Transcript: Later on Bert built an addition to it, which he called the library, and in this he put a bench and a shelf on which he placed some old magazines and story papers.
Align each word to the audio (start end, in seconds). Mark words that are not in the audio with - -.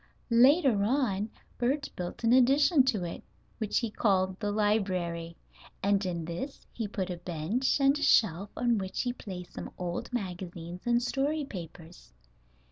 Later 0.31 0.83
on 0.83 1.29
Bert 1.59 1.91
built 1.95 2.23
an 2.23 2.33
addition 2.33 2.81
to 2.85 3.03
it, 3.03 3.21
which 3.59 3.77
he 3.77 3.91
called 3.91 4.39
the 4.39 4.51
library, 4.51 5.37
and 5.83 6.03
in 6.03 6.25
this 6.25 6.65
he 6.73 6.87
put 6.87 7.11
a 7.11 7.17
bench 7.17 7.79
and 7.79 7.95
a 7.99 8.01
shelf 8.01 8.49
on 8.57 8.79
which 8.79 9.01
he 9.03 9.13
placed 9.13 9.53
some 9.53 9.69
old 9.77 10.11
magazines 10.11 10.87
and 10.87 11.03
story 11.03 11.45
papers. 11.45 12.13